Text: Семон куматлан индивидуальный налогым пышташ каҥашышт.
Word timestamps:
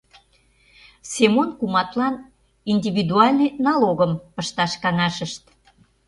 Семон 1.11 1.49
куматлан 1.59 2.15
индивидуальный 2.73 3.51
налогым 3.65 4.11
пышташ 4.35 4.71
каҥашышт. 4.83 5.43